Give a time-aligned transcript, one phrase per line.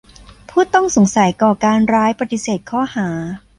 [0.49, 3.09] ผู้ต้องสงสัยก่อการร้ายปฏิเสธข้อหา